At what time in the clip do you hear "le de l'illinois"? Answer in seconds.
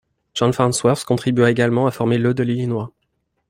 2.17-2.91